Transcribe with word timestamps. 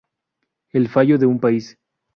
El 0.71 0.89
fallo 0.89 1.19
de 1.19 1.27
un 1.27 1.39
país"". 1.39 1.77